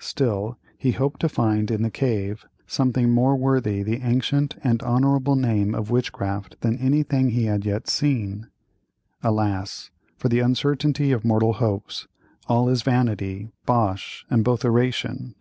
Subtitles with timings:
[0.00, 5.34] Still, he hoped to find in the cave, something more worthy the ancient and honorable
[5.34, 8.50] name of witchcraft than anything he had yet seen.
[9.22, 9.90] Alas!
[10.18, 12.06] for the uncertainty of mortal hopes.
[12.48, 15.34] All is vanity, bosh, and botheration.